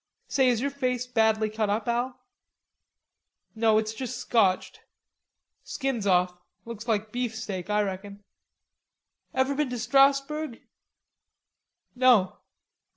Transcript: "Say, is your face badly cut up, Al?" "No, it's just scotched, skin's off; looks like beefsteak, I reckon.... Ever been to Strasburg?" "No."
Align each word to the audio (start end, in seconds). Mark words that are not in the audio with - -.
"Say, 0.27 0.47
is 0.49 0.61
your 0.61 0.71
face 0.71 1.05
badly 1.05 1.47
cut 1.47 1.69
up, 1.69 1.87
Al?" 1.87 2.19
"No, 3.53 3.77
it's 3.77 3.93
just 3.93 4.17
scotched, 4.17 4.79
skin's 5.63 6.07
off; 6.07 6.39
looks 6.65 6.87
like 6.87 7.11
beefsteak, 7.11 7.69
I 7.69 7.83
reckon.... 7.83 8.23
Ever 9.31 9.53
been 9.53 9.69
to 9.69 9.77
Strasburg?" 9.77 10.63
"No." 11.93 12.39